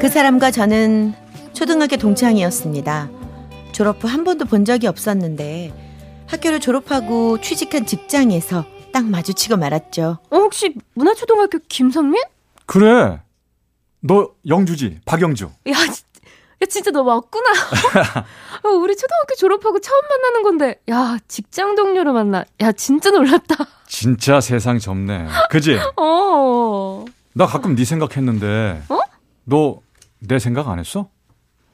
그 0.00 0.08
사람과 0.08 0.50
저는 0.50 1.14
초등학교 1.52 1.96
동창이었습니다. 1.96 3.10
졸업 3.72 4.02
후 4.02 4.08
한 4.08 4.24
번도 4.24 4.44
본 4.46 4.64
적이 4.64 4.88
없었는데 4.88 5.72
학교를 6.26 6.60
졸업하고 6.60 7.40
취직한 7.40 7.86
직장에서 7.86 8.64
딱 8.92 9.04
마주치고 9.06 9.56
말았죠. 9.56 10.18
어, 10.30 10.36
혹시 10.36 10.74
문화초등학교 10.94 11.58
김성민? 11.68 12.22
그래. 12.66 13.20
너 14.00 14.30
영주지, 14.46 14.98
박영주. 15.04 15.44
야, 15.68 15.72
야 15.72 16.66
진짜 16.68 16.90
너 16.90 17.02
맞구나. 17.02 17.50
어, 18.64 18.68
우리 18.68 18.94
초등학교 18.96 19.34
졸업하고 19.38 19.80
처음 19.80 20.00
만나는 20.08 20.42
건데, 20.42 20.80
야 20.90 21.18
직장 21.28 21.74
동료로 21.74 22.12
만나. 22.12 22.44
야 22.60 22.72
진짜 22.72 23.10
놀랐다. 23.10 23.56
진짜 23.98 24.40
세상 24.40 24.80
좁네. 24.80 25.28
그지? 25.50 25.78
어. 25.96 27.04
나 27.32 27.46
가끔 27.46 27.76
네 27.76 27.84
생각했는데. 27.84 28.82
어? 28.88 28.98
너 29.44 29.78
내 30.26 30.38
생각 30.38 30.68
안 30.68 30.78
했어? 30.80 31.08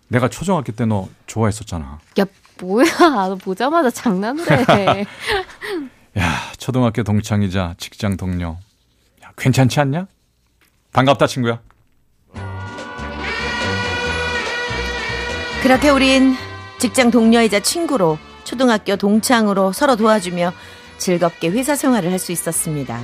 내가 0.09 0.29
초등학교 0.29 0.73
때 0.73 0.85
너 0.85 1.09
좋아했었잖아. 1.29 1.99
야 2.19 2.25
뭐야? 2.61 2.85
너 3.29 3.37
보자마자 3.37 3.89
장난을 3.91 4.45
해. 4.71 5.07
야 6.19 6.33
초등학교 6.59 7.03
동창이자 7.05 7.77
직장 7.79 8.17
동료. 8.19 8.59
야, 9.25 9.31
괜찮지 9.39 9.79
않냐? 9.81 10.07
반갑다 10.93 11.27
친구야. 11.29 11.61
그렇게 15.63 15.89
우린 15.91 16.35
직장 16.79 17.11
동료이자 17.13 17.61
친구로 17.61 18.19
초등학교 18.45 18.97
동창으로 18.97 19.73
서로 19.73 19.95
도와주며 19.95 20.53
즐겁게 21.05 21.49
회사 21.51 21.75
생활을 21.75 22.11
할 22.13 22.19
수 22.21 22.31
있었습니다. 22.33 23.01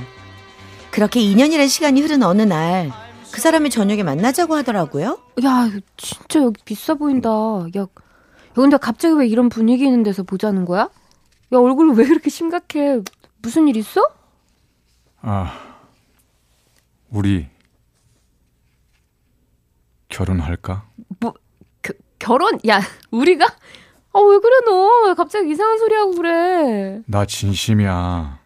그렇게 0.91 1.19
2년이라는 1.19 1.67
시간이 1.67 2.01
흐른 2.01 2.23
어느 2.23 2.43
날 2.43 2.91
그 3.29 3.41
사람이 3.41 3.69
저녁에 3.69 4.03
만나자고 4.03 4.55
하더라고요. 4.55 5.19
야 5.43 5.69
진짜 5.97 6.39
여기 6.41 6.63
비싸 6.63 6.93
보인다. 6.95 7.29
야, 7.29 7.81
야 7.81 7.87
근데 8.55 8.77
갑자기 8.77 9.13
왜 9.15 9.27
이런 9.27 9.49
분위기 9.49 9.83
있는 9.85 10.01
데서 10.01 10.23
보자는 10.23 10.63
거야? 10.65 10.83
야 11.53 11.57
얼굴 11.57 11.93
왜 11.93 12.05
이렇게 12.05 12.29
심각해? 12.29 12.99
무슨 13.41 13.67
일 13.67 13.75
있어? 13.75 14.01
아 15.21 15.53
우리 17.09 17.47
결혼할까? 20.09 20.85
뭐 21.19 21.33
겨, 21.83 21.93
결혼? 22.17 22.57
야 22.67 22.81
우리가? 23.11 23.45
아 24.17 24.19
왜 24.19 24.39
그래 24.39 24.55
너? 24.65 25.07
왜 25.07 25.13
갑자기 25.13 25.51
이상한 25.51 25.77
소리 25.77 25.93
하고 25.95 26.15
그래? 26.15 27.01
나 27.05 27.25
진심이야. 27.25 28.39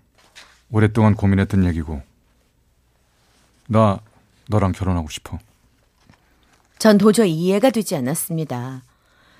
오랫동안 0.71 1.15
고민했던 1.15 1.63
얘기고. 1.65 2.01
나 3.67 3.99
너랑 4.49 4.73
결혼하고 4.73 5.07
싶어. 5.09 5.39
전 6.77 6.97
도저히 6.97 7.31
이해가 7.31 7.69
되지 7.69 7.95
않았습니다. 7.95 8.83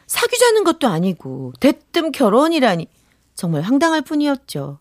사귀자는 0.07 0.63
것도 0.63 0.87
아니고 0.87 1.53
대뜸 1.59 2.11
결혼이라니 2.11 2.87
정말 3.35 3.61
황당할 3.63 4.01
뿐이었죠. 4.01 4.79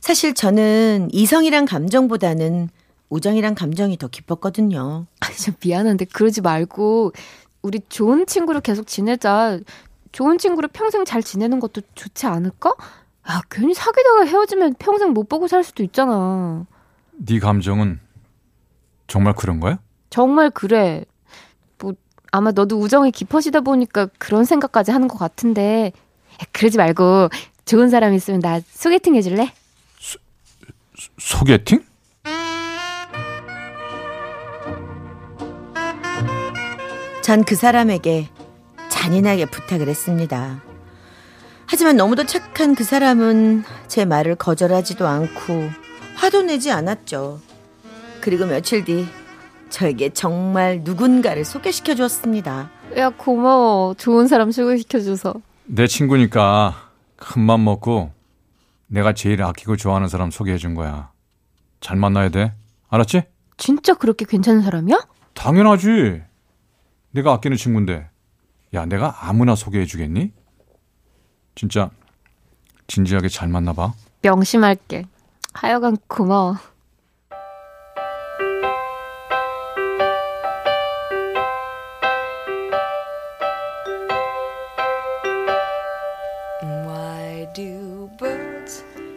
사실 0.00 0.34
저는 0.34 1.10
이성이란 1.12 1.64
감정보다는 1.64 2.70
우정이란 3.08 3.54
감정이 3.54 3.98
더 3.98 4.08
깊었거든요. 4.08 5.06
아니 5.20 5.36
좀 5.36 5.54
미안한데 5.62 6.06
그러지 6.06 6.40
말고 6.40 7.12
우리 7.60 7.80
좋은 7.88 8.26
친구로 8.26 8.60
계속 8.60 8.86
지내자. 8.88 9.60
좋은 10.12 10.38
친구로 10.38 10.68
평생 10.68 11.04
잘 11.04 11.22
지내는 11.22 11.58
것도 11.60 11.80
좋지 11.94 12.26
않을까? 12.26 12.74
아 13.24 13.40
괜히 13.50 13.72
사귀다가 13.74 14.24
헤어지면 14.26 14.74
평생 14.78 15.12
못 15.12 15.28
보고 15.28 15.48
살 15.48 15.64
수도 15.64 15.82
있잖아. 15.82 16.66
네 17.12 17.38
감정은 17.38 18.00
정말 19.06 19.34
그런 19.34 19.60
거야? 19.60 19.78
정말 20.10 20.50
그래. 20.50 21.04
뭐 21.78 21.94
아마 22.30 22.50
너도 22.52 22.78
우정이 22.78 23.10
깊어지다 23.12 23.60
보니까 23.60 24.08
그런 24.18 24.44
생각까지 24.44 24.90
하는 24.90 25.08
것 25.08 25.18
같은데 25.18 25.92
야, 26.34 26.46
그러지 26.52 26.76
말고 26.78 27.28
좋은 27.64 27.88
사람 27.88 28.12
있으면 28.14 28.40
나 28.40 28.60
소개팅 28.70 29.14
해줄래? 29.14 29.52
소개팅? 31.18 31.84
전 37.22 37.44
그 37.44 37.54
사람에게 37.54 38.28
잔인하게 39.06 39.46
부탁을 39.46 39.88
했습니다. 39.88 40.62
하지만 41.66 41.96
너무도 41.96 42.24
착한 42.24 42.76
그 42.76 42.84
사람은 42.84 43.64
제 43.88 44.04
말을 44.04 44.36
거절하지도 44.36 45.08
않고 45.08 45.70
화도 46.14 46.42
내지 46.42 46.70
않았죠. 46.70 47.40
그리고 48.20 48.46
며칠 48.46 48.84
뒤 48.84 49.04
저에게 49.70 50.10
정말 50.10 50.82
누군가를 50.84 51.44
소개시켜 51.44 51.96
주었습니다. 51.96 52.70
야 52.96 53.08
고마워. 53.10 53.94
좋은 53.94 54.28
사람 54.28 54.52
소개시켜 54.52 55.00
줘서. 55.00 55.34
내 55.64 55.88
친구니까 55.88 56.90
큰 57.16 57.42
맘 57.42 57.64
먹고 57.64 58.12
내가 58.86 59.14
제일 59.14 59.42
아끼고 59.42 59.76
좋아하는 59.76 60.06
사람 60.06 60.30
소개해 60.30 60.58
준 60.58 60.74
거야. 60.76 61.10
잘 61.80 61.96
만나야 61.96 62.28
돼. 62.28 62.52
알았지? 62.88 63.22
진짜 63.56 63.94
그렇게 63.94 64.24
괜찮은 64.26 64.62
사람이야? 64.62 65.00
당연하지. 65.34 66.22
내가 67.10 67.32
아끼는 67.32 67.56
친구인데. 67.56 68.11
야, 68.74 68.86
내가 68.86 69.28
아무나 69.28 69.54
소개해 69.54 69.84
주겠니? 69.84 70.32
진짜 71.54 71.90
진지하게 72.86 73.28
잘 73.28 73.48
만나 73.48 73.72
봐. 73.72 73.92
명심할게. 74.22 75.04
하여간 75.52 75.98
고마워. 76.08 76.56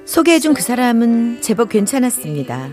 소개해준 0.06 0.54
그 0.54 0.62
사람은 0.62 1.42
제법 1.42 1.70
괜찮았습니다. 1.70 2.70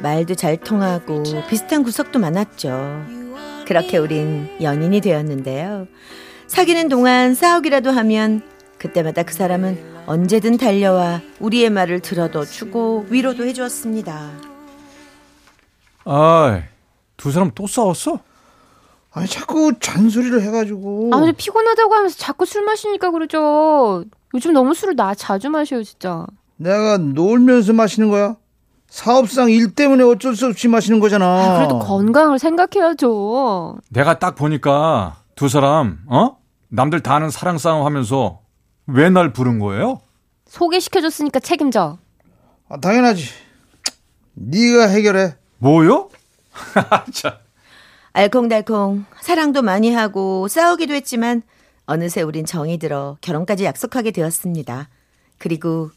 말도 0.00 0.34
잘 0.36 0.56
통하고 0.56 1.24
비슷한 1.48 1.82
구석도 1.82 2.18
많았죠. 2.20 3.04
그렇게 3.66 3.98
우린 3.98 4.48
연인이 4.60 5.00
되었는데요. 5.00 5.88
사귀는 6.46 6.88
동안 6.88 7.34
싸우기라도 7.34 7.90
하면 7.90 8.42
그때마다 8.78 9.22
그 9.22 9.32
사람은 9.34 10.04
언제든 10.06 10.58
달려와 10.58 11.20
우리의 11.40 11.70
말을 11.70 12.00
들어도 12.00 12.44
주고 12.44 13.06
위로도 13.08 13.44
해주었습니다. 13.44 14.30
아이, 16.04 16.60
두 17.16 17.32
사람 17.32 17.50
또 17.54 17.66
싸웠어? 17.66 18.20
아니 19.12 19.26
자꾸 19.28 19.72
잔소리를 19.80 20.42
해가지고 20.42 21.10
아, 21.12 21.18
근데 21.20 21.32
피곤하다고 21.32 21.94
하면서 21.94 22.16
자꾸 22.18 22.44
술 22.44 22.64
마시니까 22.64 23.10
그러죠. 23.10 24.04
요즘 24.34 24.52
너무 24.52 24.74
술을 24.74 24.96
나 24.96 25.14
자주 25.14 25.48
마셔요, 25.48 25.82
진짜. 25.84 26.26
내가 26.56 26.98
놀면서 26.98 27.72
마시는 27.72 28.10
거야? 28.10 28.36
사업상 28.88 29.50
일 29.50 29.74
때문에 29.74 30.02
어쩔 30.04 30.36
수 30.36 30.46
없이 30.46 30.68
마시는 30.68 31.00
거잖아. 31.00 31.24
아, 31.26 31.56
그래도 31.58 31.78
건강을 31.78 32.38
생각해야죠. 32.38 33.78
내가 33.90 34.18
딱 34.18 34.34
보니까 34.34 35.16
두 35.34 35.48
사람, 35.48 35.98
어? 36.06 36.36
남들 36.68 37.00
다 37.02 37.14
아는 37.16 37.30
사랑 37.30 37.58
싸움 37.58 37.84
하면서 37.86 38.40
왜 38.86 39.08
날 39.10 39.32
부른 39.32 39.58
거예요? 39.58 40.00
소개시켜줬으니까 40.46 41.40
책임져. 41.40 41.98
아, 42.68 42.78
당연하지. 42.80 43.28
네가 44.34 44.88
해결해. 44.88 45.34
뭐요? 45.58 46.10
자, 47.12 47.40
알콩달콩 48.12 49.04
사랑도 49.20 49.62
많이 49.62 49.92
하고 49.92 50.46
싸우기도 50.48 50.94
했지만 50.94 51.42
어느새 51.86 52.22
우린 52.22 52.44
정이 52.44 52.78
들어 52.78 53.16
결혼까지 53.20 53.64
약속하게 53.64 54.10
되었습니다. 54.12 54.88
그리고 55.38 55.90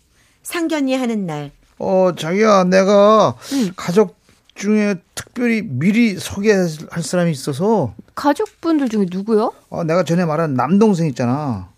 상견례 0.43 0.95
하는 0.95 1.25
날 1.25 1.51
어 1.79 2.11
자기야 2.17 2.63
내가 2.63 3.35
가족 3.75 4.16
중에 4.57 4.95
특별히 5.15 5.61
미리 5.61 6.17
소개할 6.17 6.67
사람이 6.67 7.31
있어서 7.31 7.93
가족분들 8.15 8.89
중에 8.89 9.05
누구요? 9.09 9.53
어, 9.69 9.83
내가 9.83 10.03
전에 10.03 10.25
말한 10.25 10.55
남동생 10.55 11.07
있잖아. 11.07 11.69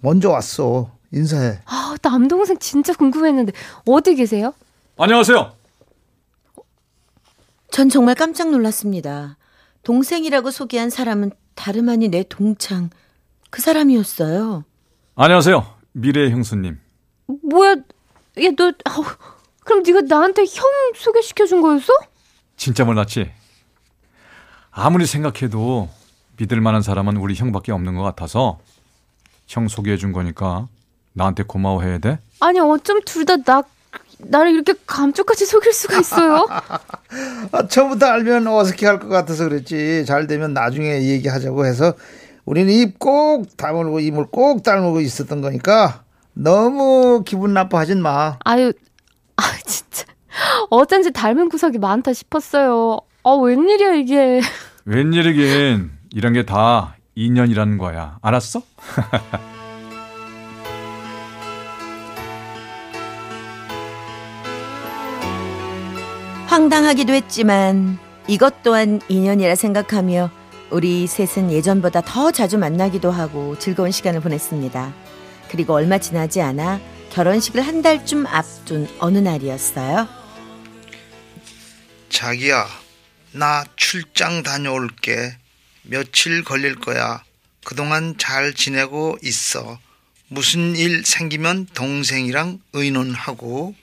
먼저 0.00 0.30
왔어. 0.30 0.90
인사해. 1.12 1.60
아, 1.64 1.96
남동생 2.02 2.58
진짜 2.58 2.92
궁금했는데 2.92 3.52
어디 3.86 4.14
계세요? 4.16 4.52
안녕하세요. 4.98 5.52
전 7.70 7.88
정말 7.88 8.14
깜짝 8.14 8.50
놀랐습니다. 8.50 9.36
동생이라고 9.84 10.50
소개한 10.50 10.90
사람은 10.90 11.30
다름 11.54 11.88
아닌 11.88 12.10
내 12.10 12.24
동창 12.28 12.90
그 13.50 13.62
사람이었어요. 13.62 14.64
안녕하세요. 15.14 15.64
미래의 15.92 16.32
형수님. 16.32 16.78
뭐야? 17.26 17.70
야, 17.72 18.50
너 18.56 18.72
그럼 19.64 19.82
네가 19.84 20.02
나한테 20.02 20.42
형 20.42 20.64
소개시켜 20.94 21.46
준 21.46 21.62
거였어? 21.62 21.92
진짜 22.56 22.84
몰랐지? 22.84 23.30
아무리 24.70 25.06
생각해도 25.06 25.88
믿을 26.38 26.60
만한 26.60 26.82
사람은 26.82 27.16
우리 27.16 27.34
형밖에 27.34 27.72
없는 27.72 27.94
것 27.94 28.02
같아서 28.02 28.58
형 29.46 29.68
소개해 29.68 29.96
준 29.96 30.12
거니까 30.12 30.68
나한테 31.12 31.44
고마워해야 31.44 31.98
돼? 31.98 32.18
아니, 32.40 32.58
어쩜 32.60 33.00
둘 33.04 33.24
다 33.24 33.36
나 33.36 33.62
나를 34.18 34.52
이렇게 34.52 34.72
감쪽같이 34.86 35.44
속일 35.46 35.72
수가 35.74 35.98
있어요? 36.00 36.46
아, 37.52 37.66
처음부터 37.68 38.06
알면 38.06 38.46
어색해 38.46 38.86
할 38.86 38.98
것 38.98 39.08
같아서 39.08 39.44
그랬지. 39.44 40.04
잘 40.06 40.26
되면 40.26 40.52
나중에 40.54 41.02
얘기하자고 41.02 41.66
해서 41.66 41.94
우리는 42.46 42.72
입 42.72 42.98
꼭 42.98 43.56
다물고 43.56 44.00
입을 44.00 44.26
꼭 44.30 44.62
다물고 44.62 45.00
있었던 45.00 45.40
거니까 45.42 46.02
너무 46.32 47.22
기분 47.26 47.52
나빠하진 47.54 48.00
마. 48.02 48.38
아유, 48.44 48.72
아 49.36 49.42
진짜 49.66 50.04
어쩐지 50.70 51.12
닮은 51.12 51.48
구석이 51.48 51.78
많다 51.78 52.12
싶었어요. 52.12 53.00
아 53.24 53.30
웬일이야 53.30 53.94
이게? 53.94 54.40
웬일이긴 54.84 55.90
이런 56.12 56.32
게 56.32 56.44
다 56.44 56.96
인연이라는 57.16 57.78
거야. 57.78 58.18
알았어? 58.22 58.62
황당하기도 66.46 67.12
했지만 67.12 67.98
이것 68.28 68.62
또한 68.62 69.00
인연이라 69.08 69.54
생각하며 69.54 70.30
우리 70.70 71.06
셋은 71.06 71.52
예전보다 71.52 72.00
더 72.02 72.30
자주 72.30 72.58
만나기도 72.58 73.10
하고 73.10 73.56
즐거운 73.58 73.90
시간을 73.90 74.20
보냈습니다. 74.20 74.92
그리고 75.50 75.74
얼마 75.74 75.98
지나지 75.98 76.40
않아 76.40 76.80
결혼식을 77.10 77.60
한 77.62 77.82
달쯤 77.82 78.26
앞둔 78.26 78.88
어느 78.98 79.18
날이었어요. 79.18 80.06
자기야, 82.16 82.66
나 83.32 83.62
출장 83.76 84.42
다녀올게. 84.42 85.36
며칠 85.82 86.42
걸릴 86.44 86.74
거야. 86.76 87.22
그동안 87.62 88.16
잘 88.16 88.54
지내고 88.54 89.18
있어. 89.22 89.78
무슨 90.28 90.74
일 90.76 91.04
생기면 91.04 91.66
동생이랑 91.74 92.60
의논하고. 92.72 93.74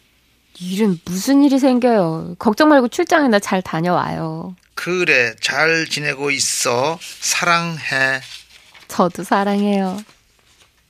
일은 0.60 1.00
무슨 1.06 1.44
일이 1.44 1.60
생겨요? 1.60 2.38
걱정 2.40 2.70
말고 2.70 2.88
출장이나 2.88 3.38
잘 3.38 3.62
다녀와요. 3.62 4.56
그래, 4.74 5.36
잘 5.40 5.86
지내고 5.88 6.32
있어. 6.32 6.98
사랑해. 7.20 8.20
저도 8.88 9.24
사랑해요. 9.24 10.04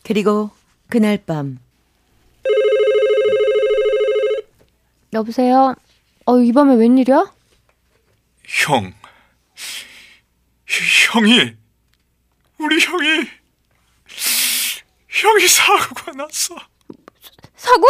그리고 0.04 0.50
그날 0.88 1.18
밤 1.18 1.60
여보세요? 5.12 5.75
어, 6.25 6.38
이 6.40 6.52
밤에 6.54 6.75
웬일이야? 6.75 7.34
형. 8.46 8.94
형이 11.14 11.54
우리 12.60 12.80
형이 12.80 13.28
형이 15.10 15.48
사고가 15.48 16.12
났어. 16.14 16.56
사고? 17.56 17.86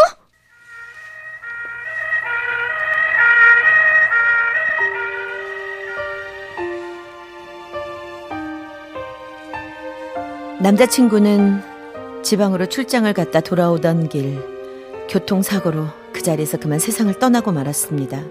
남자친구는 10.60 12.24
지방으로 12.24 12.68
출장을 12.68 13.12
갔다 13.14 13.42
돌아오던 13.42 14.08
길 14.10 14.42
교통사고로 15.10 16.03
그 16.24 16.26
자리에서 16.28 16.58
그만 16.58 16.80
세상을 16.80 17.20
떠나고 17.20 17.52
말았습니다. 17.52 18.24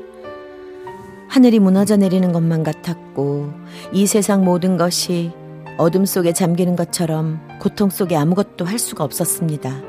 하늘이 1.28 1.58
무너져 1.58 1.98
내리는 1.98 2.32
것만 2.32 2.62
같았고 2.62 3.52
이 3.92 4.06
세상 4.06 4.46
모든 4.46 4.78
것이 4.78 5.30
어둠 5.76 6.06
속에 6.06 6.32
잠기는 6.32 6.74
것처럼 6.74 7.38
고통 7.60 7.90
속에 7.90 8.16
아무것도 8.16 8.64
할 8.64 8.78
수가 8.78 9.04
없었습니다. 9.04 9.82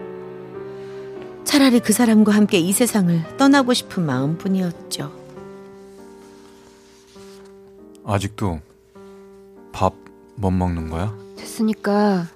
차라리 1.46 1.80
그 1.80 1.94
사람과 1.94 2.34
함께 2.34 2.60
이 2.60 2.74
세상을 2.74 3.38
떠나고 3.38 3.74
싶은 3.74 4.06
마음뿐이었죠. 4.06 5.10
아직도 8.04 8.60
밥 9.72 9.94
못 10.36 10.52
먹는 10.52 10.90
거야? 10.90 11.16
됐으니까 11.38 12.28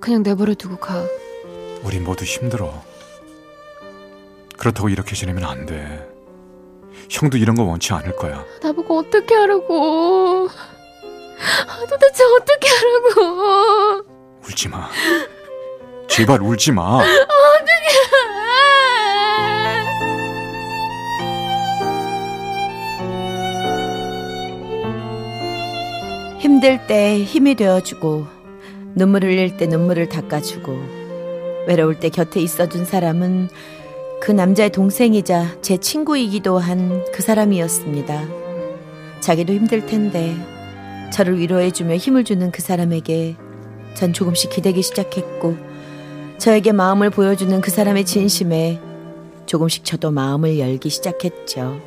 그냥 0.00 0.22
내버려 0.22 0.52
두고 0.52 0.76
가. 0.76 1.02
우리 1.82 1.98
모두 1.98 2.26
힘들어. 2.26 2.82
그렇다고 4.58 4.88
이렇게 4.90 5.14
지내면 5.14 5.44
안 5.44 5.64
돼. 5.64 6.06
형도 7.08 7.38
이런 7.38 7.56
거 7.56 7.62
원치 7.62 7.92
않을 7.94 8.16
거야. 8.16 8.44
나보고 8.62 8.98
어떻게 8.98 9.34
하라고. 9.34 10.48
아, 11.68 11.86
도대체 11.88 12.24
어떻게 12.24 12.68
하라고. 12.68 14.04
울지 14.44 14.68
마. 14.68 14.88
제발 16.08 16.42
울지 16.42 16.72
마. 16.72 17.00
힘들 26.40 26.84
때 26.86 27.22
힘이 27.22 27.54
되어주고 27.54 28.26
눈물 28.94 29.24
흘릴 29.24 29.56
때 29.56 29.66
눈물을 29.66 30.08
닦아주고 30.08 30.98
외로울 31.68 32.00
때 32.00 32.08
곁에 32.08 32.40
있어준 32.40 32.84
사람은 32.84 33.48
그 34.20 34.32
남자의 34.32 34.70
동생이자 34.70 35.58
제 35.62 35.76
친구이기도 35.76 36.58
한 36.58 37.04
그 37.12 37.22
사람이었습니다. 37.22 38.28
자기도 39.20 39.52
힘들 39.52 39.86
텐데 39.86 40.36
저를 41.12 41.38
위로해주며 41.38 41.96
힘을 41.96 42.24
주는 42.24 42.50
그 42.50 42.62
사람에게 42.62 43.36
전 43.94 44.12
조금씩 44.12 44.50
기대기 44.50 44.82
시작했고 44.82 45.56
저에게 46.38 46.72
마음을 46.72 47.10
보여주는 47.10 47.60
그 47.60 47.70
사람의 47.70 48.04
진심에 48.04 48.80
조금씩 49.46 49.84
저도 49.84 50.10
마음을 50.10 50.58
열기 50.58 50.90
시작했죠. 50.90 51.80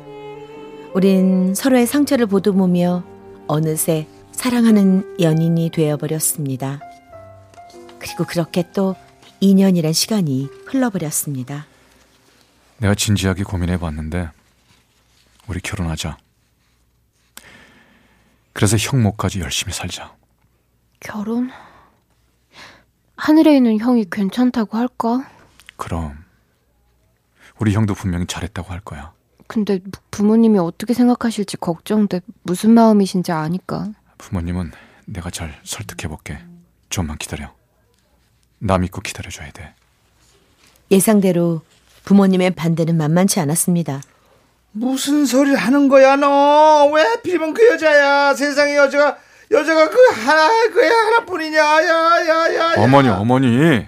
우린 0.94 1.54
서로의 1.54 1.86
상처를 1.86 2.26
보듬으며 2.26 3.02
어느새 3.46 4.06
사랑하는 4.32 5.16
연인이 5.20 5.70
되어버렸습니다. 5.70 6.80
그리고 7.98 8.24
그렇게 8.24 8.64
또 8.74 8.94
2년이란 9.40 9.94
시간이 9.94 10.48
흘러버렸습니다. 10.66 11.66
내가 12.82 12.96
진지하게 12.96 13.44
고민해 13.44 13.78
봤는데 13.78 14.28
우리 15.46 15.60
결혼하자. 15.60 16.16
그래서 18.52 18.76
형 18.76 19.02
목까지 19.04 19.38
열심히 19.38 19.72
살자. 19.72 20.16
결혼? 20.98 21.50
하늘에 23.16 23.56
있는 23.56 23.78
형이 23.78 24.06
괜찮다고 24.10 24.76
할까? 24.76 25.30
그럼 25.76 26.24
우리 27.60 27.72
형도 27.72 27.94
분명히 27.94 28.26
잘했다고 28.26 28.72
할 28.72 28.80
거야. 28.80 29.12
근데 29.46 29.78
부- 29.78 30.00
부모님이 30.10 30.58
어떻게 30.58 30.92
생각하실지 30.92 31.58
걱정돼. 31.58 32.20
무슨 32.42 32.72
마음이신지 32.72 33.30
아니까. 33.30 33.92
부모님은 34.18 34.72
내가 35.06 35.30
잘 35.30 35.60
설득해 35.62 36.08
볼게. 36.08 36.36
좀만 36.90 37.16
기다려. 37.18 37.54
나 38.58 38.76
믿고 38.78 39.00
기다려줘야 39.02 39.52
돼. 39.52 39.72
예상대로 40.90 41.62
부모님의 42.04 42.52
반대는 42.52 42.96
만만치 42.96 43.40
않았습니다. 43.40 44.00
무슨 44.72 45.26
소리를 45.26 45.56
하는 45.56 45.88
거야, 45.88 46.16
너? 46.16 46.90
왜 46.94 47.02
하필이면 47.02 47.52
그 47.54 47.66
여자야? 47.72 48.34
세상에 48.34 48.76
여자가, 48.76 49.18
여자가 49.50 49.90
그 49.90 49.98
하나, 50.14 50.48
그 50.72 50.80
하나뿐이냐? 50.80 51.58
야, 51.58 51.86
야, 51.86 52.54
야. 52.54 52.54
야. 52.56 52.74
어머니, 52.78 53.08
어머니. 53.08 53.86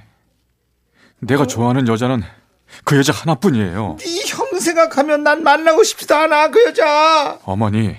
내가 1.21 1.47
좋아하는 1.47 1.89
여자는 1.89 2.23
그 2.85 2.99
여자 2.99 3.13
하나뿐이에요. 3.15 3.97
네 4.01 4.21
형 4.27 4.61
생각하면 4.61 5.23
난 5.23 5.43
만나고 5.43 5.83
싶지도 5.85 6.15
않아, 6.17 6.49
그 6.51 6.63
여자. 6.67 7.39
어머니, 7.45 7.97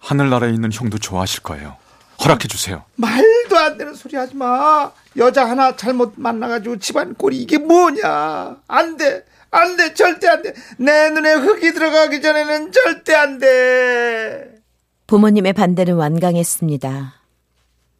하늘나라에 0.00 0.50
있는 0.50 0.70
형도 0.72 0.98
좋아하실 0.98 1.42
거예요. 1.42 1.76
허락해 2.22 2.48
주세요. 2.48 2.84
말도 2.96 3.56
안 3.56 3.78
되는 3.78 3.94
소리 3.94 4.16
하지 4.16 4.34
마. 4.34 4.92
여자 5.16 5.48
하나 5.48 5.76
잘못 5.76 6.14
만나가지고 6.16 6.78
집안 6.78 7.14
꼴이 7.14 7.36
이게 7.40 7.58
뭐냐. 7.58 8.56
안 8.66 8.96
돼. 8.96 9.24
안 9.50 9.76
돼. 9.76 9.94
절대 9.94 10.28
안 10.28 10.42
돼. 10.42 10.52
내 10.78 11.10
눈에 11.10 11.32
흙이 11.34 11.72
들어가기 11.72 12.20
전에는 12.20 12.72
절대 12.72 13.14
안 13.14 13.38
돼. 13.38 14.60
부모님의 15.06 15.52
반대는 15.52 15.94
완강했습니다. 15.94 17.14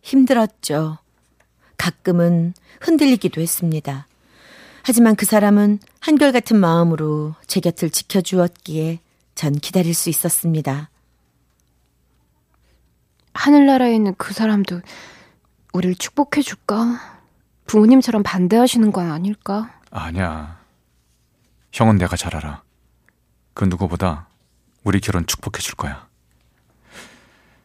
힘들었죠. 0.02 0.98
가끔은 1.76 2.54
흔들리기도 2.80 3.40
했습니다. 3.40 4.06
하지만 4.82 5.16
그 5.16 5.26
사람은 5.26 5.78
한결같은 6.00 6.58
마음으로 6.58 7.34
제 7.46 7.60
곁을 7.60 7.90
지켜주었기에 7.90 9.00
전 9.34 9.52
기다릴 9.52 9.94
수 9.94 10.08
있었습니다. 10.10 10.90
하늘나라에 13.38 13.95
있는 13.95 14.14
그 14.18 14.35
사람도 14.35 14.80
우리를 15.73 15.95
축복해 15.95 16.42
줄까? 16.42 16.99
부모님처럼 17.66 18.25
반대하시는 18.25 18.90
건 18.90 19.12
아닐까? 19.12 19.78
아니야. 19.92 20.59
형은 21.73 21.99
내가 21.99 22.16
잘 22.16 22.35
알아. 22.35 22.62
그 23.54 23.64
누구보다 23.64 24.26
우리 24.83 24.99
결혼 25.00 25.25
축복해 25.25 25.61
줄 25.61 25.76
거야. 25.76 26.09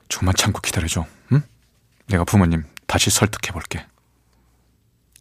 조금만 0.10 0.36
참고 0.36 0.62
기다려줘. 0.62 1.06
응? 1.32 1.42
내가 2.08 2.24
부모님 2.24 2.65
다시 2.86 3.10
설득해 3.10 3.51
볼게. 3.51 3.84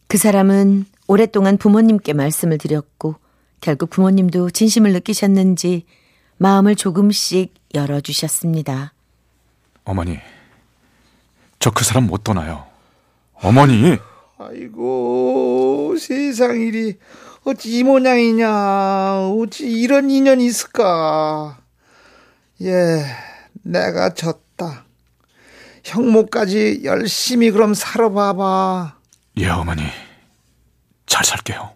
그 0.07 0.19
사람은 0.19 0.85
오랫동안 1.07 1.57
부모님께 1.57 2.13
말씀을 2.13 2.59
드렸고 2.59 3.15
결국 3.59 3.89
부모님도 3.89 4.51
진심을 4.51 4.93
느끼셨는지 4.93 5.87
마음을 6.37 6.75
조금씩 6.75 7.55
열어주셨습니다. 7.73 8.93
어머니, 9.85 10.19
저 11.63 11.71
그 11.71 11.85
사람 11.85 12.07
못 12.07 12.25
떠나요. 12.25 12.65
어머니! 13.35 13.97
아이고 14.37 15.95
세상 15.97 16.59
일이 16.59 16.97
어찌 17.45 17.77
이 17.77 17.83
모양이냐 17.83 19.29
어찌 19.29 19.71
이런 19.71 20.11
인연이 20.11 20.45
있을까 20.45 21.57
예 22.61 23.05
내가 23.63 24.13
졌다 24.13 24.83
형모까지 25.85 26.81
열심히 26.83 27.49
그럼 27.51 27.73
살아봐봐 27.73 28.97
예, 29.37 29.47
어머니. 29.47 29.83
잘 31.05 31.23
살게요. 31.23 31.71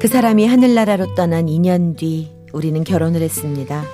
그 0.00 0.08
사람이 0.08 0.46
하늘나라로 0.46 1.14
떠난 1.14 1.46
2년 1.46 1.96
뒤 1.96 2.35
우리는 2.52 2.84
결혼을 2.84 3.22
했습니다. 3.22 3.84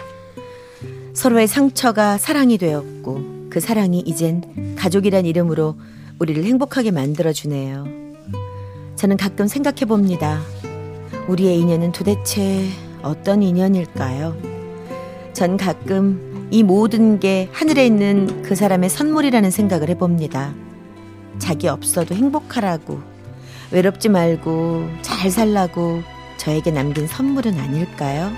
서로의 1.15 1.47
상처가 1.47 2.19
사랑이 2.19 2.59
되었고 2.59 3.49
그 3.51 3.61
사랑이 3.61 4.01
이젠 4.01 4.75
가족이란 4.77 5.27
이름으로 5.27 5.77
우리를 6.19 6.43
행복하게 6.45 6.91
만들어주네요. 6.91 7.87
저는 8.97 9.17
가끔 9.17 9.47
생각해 9.47 9.85
봅니다. 9.87 10.41
우리의 11.29 11.59
인연은 11.59 11.93
도대체 11.93 12.69
어떤 13.03 13.43
인연일까요? 13.43 14.37
전 15.33 15.57
가끔 15.57 16.49
이 16.51 16.63
모든 16.63 17.19
게 17.19 17.49
하늘에 17.53 17.87
있는 17.87 18.43
그 18.43 18.55
사람의 18.55 18.91
선물이라는 18.91 19.51
생각을 19.51 19.89
해봅니다. 19.89 20.55
자기 21.39 21.67
없어도 21.67 22.15
행복하라고, 22.15 23.01
외롭지 23.71 24.09
말고 24.11 24.87
잘 25.01 25.31
살라고 25.31 26.03
저에게 26.43 26.73
남긴 26.73 27.07
선물은 27.07 27.57
아닐까요? 27.57 28.33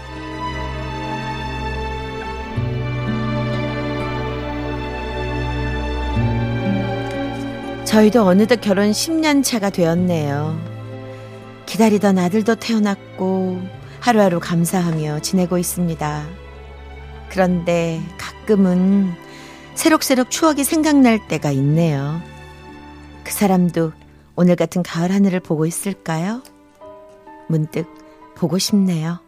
저희도 7.86 8.26
어느덧 8.26 8.60
결혼 8.60 8.90
10년 8.90 9.42
차가 9.42 9.70
되었네요. 9.70 10.60
기다리던 11.64 12.18
아들도 12.18 12.56
태어났고 12.56 13.62
하루하루 14.00 14.38
감사하며 14.38 15.20
지내고 15.20 15.56
있습니다. 15.56 16.26
그런데 17.30 18.02
가끔은 18.18 19.14
새록새록 19.76 20.30
추억이 20.30 20.62
생각날 20.62 21.26
때가 21.26 21.52
있네요. 21.52 22.20
그 23.24 23.32
사람도 23.32 23.92
오늘 24.36 24.56
같은 24.56 24.82
가을 24.82 25.10
하늘을 25.10 25.40
보고 25.40 25.64
있을까요? 25.64 26.42
문득 27.48 27.86
보고 28.34 28.58
싶네요. 28.58 29.23